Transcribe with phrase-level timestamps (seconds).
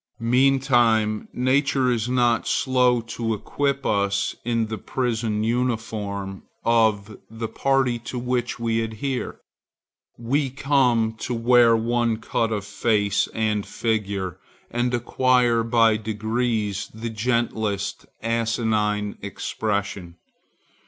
[0.19, 7.99] Meantime nature is not slow to equip us in the prison uniform of the party
[7.99, 9.39] to which we adhere.
[10.17, 14.39] We come to wear one cut of face and figure,
[14.71, 20.15] and acquire by degrees the gentlest asinine expression.